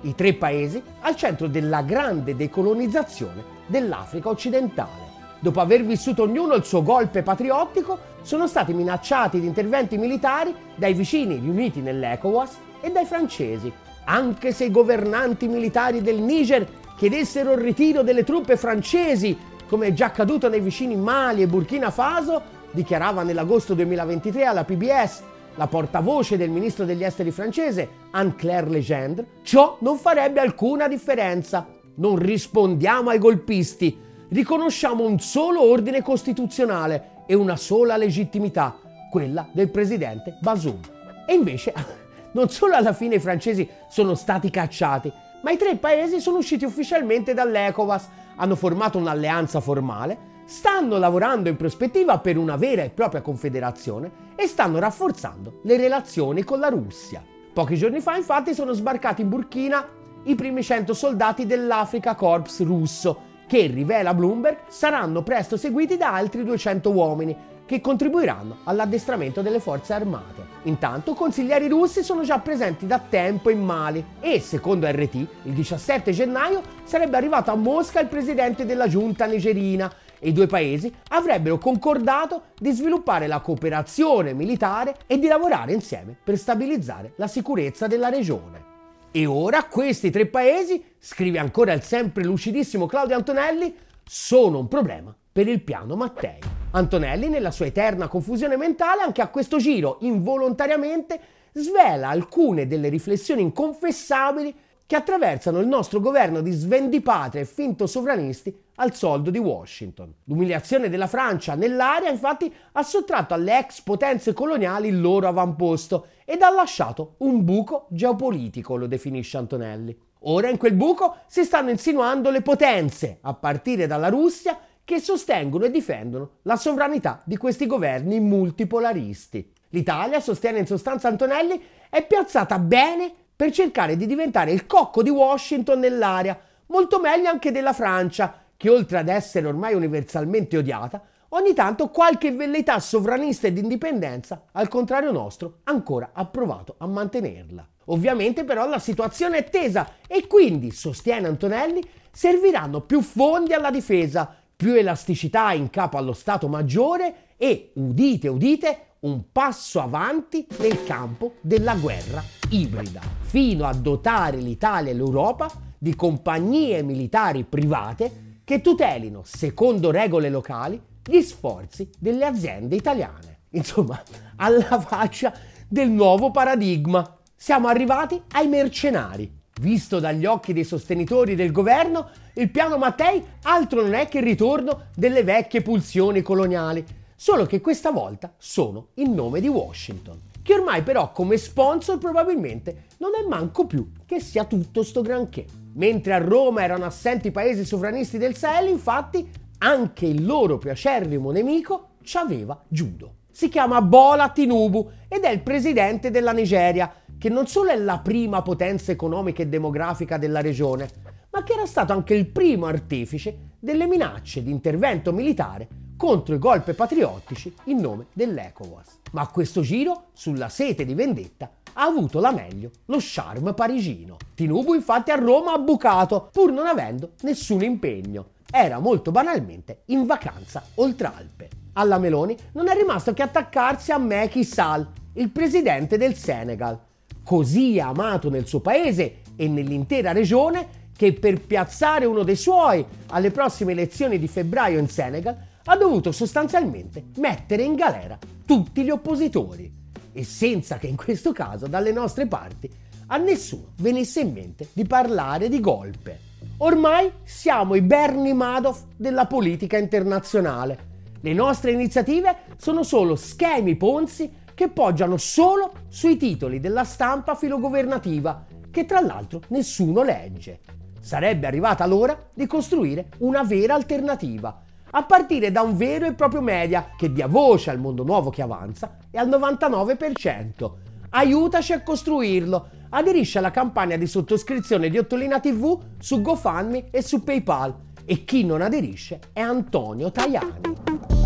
i 0.03 0.15
tre 0.15 0.35
paesi 0.35 0.83
al 1.01 1.17
centro 1.17 1.47
della 1.47 1.81
grande 1.81 2.37
decolonizzazione 2.37 3.43
dell'Africa 3.67 4.29
occidentale. 4.29 5.11
Dopo 5.41 5.61
aver 5.61 5.85
vissuto 5.85 6.25
ognuno 6.25 6.55
il 6.55 6.65
suo 6.65 6.83
golpe 6.83 7.23
patriottico, 7.23 7.99
sono 8.21 8.47
stati 8.47 8.75
minacciati 8.75 9.41
di 9.41 9.47
interventi 9.47 9.97
militari 9.97 10.55
dai 10.75 10.93
vicini 10.93 11.37
riuniti 11.37 11.81
nell'ECOWAS 11.81 12.57
e 12.83 12.91
dai 12.91 13.07
francesi, 13.07 13.73
anche 14.05 14.53
se 14.53 14.65
i 14.65 14.71
governanti 14.71 15.49
militari 15.49 16.03
del 16.03 16.21
Niger 16.21 16.67
chiedessero 17.03 17.55
il 17.55 17.59
ritiro 17.59 18.05
delle 18.05 18.23
truppe 18.23 18.57
francesi, 18.57 19.37
come 19.67 19.89
è 19.89 19.93
già 19.93 20.07
accaduto 20.07 20.49
nei 20.49 20.61
vicini 20.61 20.95
Mali 20.95 21.43
e 21.43 21.49
Burkina 21.49 21.91
Faso, 21.91 22.41
dichiarava 22.71 23.25
nell'agosto 23.25 23.75
2023 23.75 24.45
alla 24.45 24.63
PBS 24.63 25.23
la 25.57 25.67
portavoce 25.67 26.37
del 26.37 26.51
ministro 26.51 26.85
degli 26.85 27.03
esteri 27.03 27.33
francese, 27.33 27.89
Anne-Claire 28.13 28.71
Legendre, 28.71 29.27
ciò 29.43 29.79
non 29.81 29.99
farebbe 29.99 30.39
alcuna 30.39 30.87
differenza. 30.87 31.67
Non 31.97 32.15
rispondiamo 32.15 33.11
ai 33.11 33.19
golpisti, 33.19 33.99
riconosciamo 34.29 35.05
un 35.05 35.19
solo 35.19 35.61
ordine 35.61 36.03
costituzionale 36.03 37.25
e 37.27 37.35
una 37.35 37.57
sola 37.57 37.97
legittimità, 37.97 38.79
quella 39.11 39.49
del 39.51 39.71
presidente 39.71 40.39
Bazoum. 40.41 40.79
E 41.27 41.35
invece 41.35 41.75
non 42.31 42.49
solo 42.49 42.77
alla 42.77 42.93
fine 42.93 43.17
i 43.17 43.21
francesi 43.21 43.69
sono 43.89 44.15
stati 44.15 44.51
cacciati, 44.51 45.13
ma 45.43 45.51
i 45.51 45.57
tre 45.57 45.77
paesi 45.77 46.21
sono 46.21 46.39
usciti 46.39 46.65
ufficialmente 46.65 47.35
dall'ECOWAS, 47.35 48.09
hanno 48.37 48.57
formato 48.57 48.99
un'alleanza 48.99 49.61
formale, 49.61 50.31
stanno 50.45 50.99
lavorando 50.99 51.49
in 51.49 51.57
prospettiva 51.57 52.19
per 52.19 52.37
una 52.37 52.57
vera 52.57 52.83
e 52.83 52.91
propria 52.91 53.23
confederazione 53.23 54.11
e 54.35 54.47
stanno 54.47 54.79
rafforzando 54.79 55.61
le 55.63 55.77
relazioni 55.77 56.43
con 56.43 56.59
la 56.59 56.69
Russia. 56.69 57.23
Pochi 57.53 57.77
giorni 57.77 58.01
fa 58.01 58.17
infatti 58.17 58.55
sono 58.55 58.73
sbarcati 58.73 59.23
in 59.23 59.29
Burkina 59.29 59.87
i 60.25 60.35
primi 60.35 60.63
100 60.63 60.95
soldati 60.95 61.47
dell'Africa 61.47 62.15
Corps 62.15 62.63
russo, 62.63 63.31
che, 63.47 63.67
rivela 63.67 64.15
Bloomberg, 64.15 64.61
saranno 64.69 65.23
presto 65.23 65.57
seguiti 65.57 65.97
da 65.97 66.15
altri 66.15 66.45
200 66.45 66.91
uomini 66.91 67.37
che 67.67 67.81
contribuiranno 67.81 68.59
all'addestramento 68.65 69.43
delle 69.43 69.61
forze 69.61 69.93
armate. 69.93 70.47
Intanto 70.65 71.15
consiglieri 71.15 71.69
russi 71.69 72.03
sono 72.03 72.23
già 72.23 72.39
presenti 72.39 72.87
da 72.87 72.99
tempo 72.99 73.51
in 73.51 73.63
Mali 73.63 74.05
e, 74.21 74.41
secondo 74.41 74.87
RT, 74.87 75.15
il 75.15 75.53
17 75.53 76.13
gennaio 76.13 76.63
sarebbe 76.85 77.17
arrivato 77.17 77.51
a 77.51 77.57
Mosca 77.57 78.01
il 78.01 78.09
presidente 78.09 78.65
della 78.65 78.89
giunta 78.89 79.27
nigerina 79.27 79.93
e 80.19 80.29
i 80.29 80.33
due 80.33 80.47
paesi 80.47 80.93
avrebbero 81.09 81.59
concordato 81.59 82.45
di 82.57 82.71
sviluppare 82.71 83.27
la 83.27 83.41
cooperazione 83.41 84.33
militare 84.33 84.95
e 85.07 85.19
di 85.19 85.27
lavorare 85.27 85.73
insieme 85.73 86.17
per 86.23 86.39
stabilizzare 86.39 87.15
la 87.17 87.27
sicurezza 87.27 87.89
della 87.89 88.09
regione. 88.09 88.71
E 89.11 89.27
ora 89.27 89.65
questi 89.65 90.11
tre 90.11 90.27
paesi, 90.27 90.83
scrive 90.99 91.39
ancora 91.39 91.73
il 91.73 91.83
sempre 91.83 92.25
lucidissimo 92.25 92.87
Claudio 92.87 93.17
Antonelli, 93.17 93.75
sono 94.05 94.59
un 94.59 94.69
problema 94.69 95.15
per 95.33 95.49
il 95.49 95.61
piano 95.63 95.97
Mattei. 95.97 96.62
Antonelli, 96.73 97.29
nella 97.29 97.51
sua 97.51 97.67
eterna 97.67 98.09
confusione 98.09 98.57
mentale, 98.57 99.03
anche 99.03 99.21
a 99.21 99.29
questo 99.29 99.59
giro, 99.59 99.99
involontariamente, 100.01 101.21
svela 101.53 102.09
alcune 102.09 102.67
delle 102.67 102.89
riflessioni 102.89 103.43
inconfessabili 103.43 104.55
che 104.87 104.97
attraversano 104.97 105.61
il 105.61 105.67
nostro 105.67 106.01
governo 106.01 106.41
di 106.41 106.51
svendipatria 106.51 107.43
e 107.43 107.47
finto 107.47 107.87
sovranisti 107.87 108.55
al 108.77 108.95
soldo 108.95 109.31
di 109.31 109.39
Washington. 109.39 110.13
L'umiliazione 110.25 110.89
della 110.89 111.07
Francia 111.07 111.55
nell'area 111.55 112.11
infatti 112.11 112.53
ha 112.73 112.83
sottratto 112.83 113.35
alle 113.35 113.59
ex 113.59 113.83
potenze 113.83 114.33
coloniali 114.33 114.89
il 114.89 115.01
loro 115.01 115.29
avamposto 115.29 116.07
ed 116.25 116.43
ha 116.43 116.51
lasciato 116.51 117.15
un 117.19 117.45
buco 117.45 117.87
geopolitico, 117.91 118.77
lo 118.77 118.87
definisce 118.87 119.37
Antonelli. 119.37 119.97
Ora 120.25 120.49
in 120.49 120.57
quel 120.57 120.75
buco 120.75 121.17
si 121.27 121.45
stanno 121.45 121.71
insinuando 121.71 122.31
le 122.31 122.43
potenze, 122.43 123.19
a 123.23 123.35
partire 123.35 123.87
dalla 123.87 124.09
Russia, 124.09 124.59
che 124.93 125.01
sostengono 125.01 125.65
e 125.65 125.71
difendono 125.71 126.33
la 126.43 126.57
sovranità 126.57 127.23
di 127.25 127.39
questi 127.39 127.67
governi 127.67 128.21
multipolaristi. 128.21 129.51
L'Italia, 129.71 130.21
sostiene 130.21 130.59
in 130.59 130.67
sostanza 130.67 131.09
Antonelli, 131.09 131.59
è 131.89 132.07
piazzata 132.07 132.59
bene 132.59 133.11
per 133.35 133.51
cercare 133.53 133.97
di 133.97 134.05
diventare 134.05 134.53
il 134.53 134.67
cocco 134.67 135.03
di 135.03 135.09
Washington 135.09 135.79
nell'area, 135.79 136.39
molto 136.67 137.01
meglio 137.01 137.31
anche 137.31 137.51
della 137.53 137.73
Francia, 137.73 138.45
che 138.55 138.69
oltre 138.69 138.99
ad 138.99 139.09
essere 139.09 139.47
ormai 139.47 139.73
universalmente 139.73 140.59
odiata, 140.59 141.03
ogni 141.31 141.55
tanto 141.55 141.89
qualche 141.89 142.31
velleità 142.31 142.79
sovranista 142.79 143.47
e 143.47 143.55
di 143.55 143.61
indipendenza, 143.61 144.43
al 144.53 144.69
contrario 144.69 145.11
nostro, 145.11 145.61
ancora 145.65 146.11
ha 146.13 146.27
provato 146.27 146.75
a 146.77 146.87
mantenerla. 146.87 147.67
Ovviamente 147.87 148.45
però 148.45 148.69
la 148.69 148.79
situazione 148.79 149.39
è 149.39 149.49
tesa 149.49 149.95
e 150.07 150.27
quindi, 150.27 150.71
sostiene 150.71 151.29
Antonelli, 151.29 151.83
serviranno 152.11 152.83
più 152.83 153.01
fondi 153.01 153.55
alla 153.55 153.71
difesa, 153.71 154.37
più 154.63 154.75
elasticità 154.75 155.53
in 155.55 155.71
capo 155.71 155.97
allo 155.97 156.13
Stato 156.13 156.47
Maggiore 156.47 157.35
e, 157.37 157.73
udite, 157.75 158.29
udite, 158.29 158.79
un 159.01 159.25
passo 159.33 159.81
avanti 159.81 160.47
nel 160.61 160.85
campo 160.85 161.35
della 161.41 161.75
guerra 161.75 162.23
ibrida, 162.49 163.01
fino 163.23 163.65
a 163.67 163.75
dotare 163.75 164.37
l'Italia 164.37 164.93
e 164.93 164.95
l'Europa 164.95 165.51
di 165.77 165.97
compagnie 165.97 166.81
militari 166.85 167.43
private 167.43 168.39
che 168.45 168.61
tutelino, 168.61 169.23
secondo 169.25 169.91
regole 169.91 170.31
locali, 170.31 170.81
gli 171.05 171.21
sforzi 171.23 171.91
delle 171.99 172.25
aziende 172.25 172.77
italiane. 172.77 173.41
Insomma, 173.55 174.01
alla 174.37 174.81
faccia 174.81 175.35
del 175.67 175.91
nuovo 175.91 176.31
paradigma. 176.31 177.19
Siamo 177.35 177.67
arrivati 177.67 178.23
ai 178.31 178.47
mercenari. 178.47 179.42
Visto 179.61 180.01
dagli 180.01 180.25
occhi 180.25 180.53
dei 180.53 180.65
sostenitori 180.65 181.35
del 181.35 181.53
governo, 181.53 182.09
il 182.35 182.51
piano 182.51 182.79
Mattei 182.79 183.23
altro 183.43 183.83
non 183.83 183.95
è 183.95 184.09
che 184.09 184.19
il 184.19 184.25
ritorno 184.25 184.87
delle 184.95 185.23
vecchie 185.23 185.61
pulsioni 185.61 186.23
coloniali, 186.23 186.85
solo 187.15 187.45
che 187.45 187.61
questa 187.61 187.91
volta 187.91 188.33
sono 188.39 188.89
in 188.95 189.13
nome 189.13 189.41
di 189.41 189.49
Washington, 189.49 190.19
che 190.43 190.55
ormai 190.55 190.83
però 190.83 191.13
come 191.13 191.37
sponsor 191.37 191.99
probabilmente 191.99 192.87
non 192.99 193.11
è 193.15 193.29
manco 193.29 193.67
più 193.67 193.93
che 194.07 194.21
sia 194.21 194.45
tutto 194.45 194.83
sto 194.83 195.03
granché. 195.03 195.45
Mentre 195.75 196.15
a 196.15 196.19
Roma 196.19 196.65
erano 196.65 196.85
assenti 196.87 197.29
i 197.29 197.33
paesi 197.33 197.65
sovranisti 197.65 198.19
del 198.19 198.37
Sahel, 198.37 198.69
infatti, 198.69 199.31
anche 199.59 200.07
il 200.07 200.25
loro 200.25 200.59
più 200.59 200.71
acerrimo 200.71 201.31
nemico 201.31 201.91
c'aveva 202.03 202.61
Giudo. 202.67 203.21
Si 203.31 203.49
chiama 203.49 203.81
Bola 203.81 204.29
Tinubu 204.29 204.91
ed 205.09 205.23
è 205.23 205.31
il 205.31 205.41
presidente 205.41 206.11
della 206.11 206.33
Nigeria, 206.33 206.93
che 207.23 207.29
non 207.29 207.47
solo 207.47 207.71
è 207.71 207.77
la 207.77 208.01
prima 208.01 208.43
potenza 208.43 208.91
economica 208.91 209.45
e 209.45 209.47
demografica 209.47 210.19
della 210.19 210.41
regione, 210.41 210.89
ma 211.31 211.45
che 211.45 211.53
era 211.53 211.67
stato 211.67 211.93
anche 211.93 212.15
il 212.15 212.27
primo 212.27 212.67
artefice 212.67 213.51
delle 213.61 213.87
minacce 213.87 214.43
di 214.43 214.51
intervento 214.51 215.13
militare 215.13 215.69
contro 215.97 216.35
i 216.35 216.41
golpe 216.41 216.75
patriottici 216.75 217.55
in 217.67 217.79
nome 217.79 218.07
dell'ECOWAS. 218.13 218.99
Ma 219.13 219.21
a 219.21 219.29
questo 219.29 219.61
giro, 219.61 220.07
sulla 220.15 220.49
sete 220.49 220.85
di 220.85 220.95
vendetta, 220.95 221.49
ha 221.75 221.85
avuto 221.85 222.19
la 222.19 222.33
meglio 222.33 222.73
lo 222.87 222.97
charme 222.99 223.55
parigino. 223.55 224.17
Tinubu 224.35 224.75
infatti 224.75 225.13
a 225.13 225.15
Roma 225.15 225.53
ha 225.53 225.59
bucato, 225.59 226.29
pur 226.33 226.51
non 226.51 226.67
avendo 226.67 227.13
nessun 227.21 227.63
impegno. 227.63 228.31
Era 228.51 228.81
molto 228.81 229.13
banalmente 229.13 229.83
in 229.87 230.07
vacanza 230.07 230.65
oltre 230.75 231.07
Alpe. 231.07 231.49
Alla 231.75 231.99
Meloni 231.99 232.37
non 232.55 232.67
è 232.67 232.75
rimasto 232.75 233.13
che 233.15 233.23
attaccarsi 233.23 233.93
a 233.93 233.99
Macky 233.99 234.43
Sall, 234.43 234.85
il 235.13 235.31
presidente 235.31 235.97
del 235.97 236.17
Senegal, 236.17 236.91
così 237.25 237.79
amato 237.81 238.29
nel 238.31 238.47
suo 238.47 238.61
paese 238.61 239.21
e 239.37 239.49
nell'intera 239.49 240.13
regione 240.13 240.81
che 240.97 241.13
per 241.13 241.41
piazzare 241.41 242.05
uno 242.05 242.23
dei 242.23 242.37
suoi 242.37 242.85
alle 243.09 243.31
prossime 243.31 243.73
elezioni 243.73 244.19
di 244.19 244.29
febbraio 244.29 244.79
in 244.79 244.89
Senegal 244.89 245.37
ha 245.65 245.77
dovuto 245.77 246.13
sostanzialmente 246.13 247.05
mettere 247.17 247.63
in 247.63 247.75
galera 247.75 248.19
tutti 248.45 248.83
gli 248.83 248.91
oppositori 248.91 249.73
e 250.13 250.25
senza 250.25 250.77
che 250.79 250.87
in 250.87 250.97
questo 250.97 251.33
caso 251.33 251.67
dalle 251.67 251.93
nostre 251.93 252.27
parti 252.27 252.71
a 253.07 253.17
nessuno 253.17 253.73
venisse 253.77 254.21
in 254.21 254.33
mente 254.33 254.69
di 254.73 254.85
parlare 254.85 255.49
di 255.49 255.61
golpe. 255.61 256.31
Ormai 256.59 257.11
siamo 257.25 257.75
i 257.75 257.83
Bernie 257.83 258.35
Madoff 258.35 258.85
della 258.97 259.27
politica 259.27 259.77
internazionale. 259.77 260.91
Le 261.21 261.33
nostre 261.33 261.73
iniziative 261.73 262.37
sono 262.57 262.83
solo 262.83 263.17
schemi 263.17 263.77
ponzi 263.77 264.31
che 264.55 264.69
poggiano 264.69 265.17
solo 265.17 265.73
sui 265.89 266.17
titoli 266.17 266.61
della 266.61 266.85
stampa 266.85 267.35
filogovernativa, 267.35 268.45
che 268.71 268.85
tra 268.87 269.01
l'altro 269.01 269.43
nessuno 269.49 270.03
legge. 270.03 270.61
Sarebbe 271.01 271.47
arrivata 271.47 271.87
l'ora 271.87 272.17
di 272.33 272.47
costruire 272.47 273.09
una 273.19 273.43
vera 273.43 273.75
alternativa, 273.75 274.63
a 274.95 275.05
partire 275.05 275.51
da 275.51 275.63
un 275.63 275.77
vero 275.77 276.07
e 276.07 276.13
proprio 276.13 276.41
media 276.43 276.91
che 276.97 277.13
dia 277.13 277.27
voce 277.27 277.71
al 277.71 277.79
mondo 277.79 278.05
nuovo 278.05 278.31
che 278.31 278.43
avanza 278.43 278.99
e 279.11 279.19
al 279.19 279.29
99%. 279.29 280.71
Aiutaci 281.11 281.73
a 281.73 281.83
costruirlo. 281.83 282.69
Aderisci 282.91 283.39
alla 283.39 283.51
campagna 283.51 283.97
di 283.97 284.07
sottoscrizione 284.07 284.91
di 284.91 284.99
Ottolina 284.99 285.41
TV 285.41 285.79
su 285.99 286.21
GoFundMe 286.21 286.89
e 286.91 287.03
su 287.03 287.23
PayPal. 287.25 287.75
E 288.05 288.25
chi 288.25 288.45
non 288.45 288.61
aderisce 288.61 289.21
è 289.33 289.41
Antonio 289.41 290.11
Tajani. 290.11 291.22